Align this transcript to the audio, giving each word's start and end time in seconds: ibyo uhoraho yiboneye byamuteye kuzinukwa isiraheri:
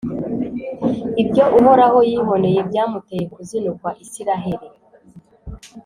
ibyo 1.21 1.43
uhoraho 1.59 1.99
yiboneye 2.09 2.59
byamuteye 2.69 3.25
kuzinukwa 3.33 3.89
isiraheri: 4.03 4.67